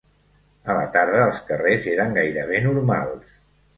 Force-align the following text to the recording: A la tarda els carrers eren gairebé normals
A 0.73 0.77
la 0.77 0.87
tarda 0.95 1.21
els 1.27 1.43
carrers 1.49 1.85
eren 1.93 2.17
gairebé 2.21 2.63
normals 2.67 3.37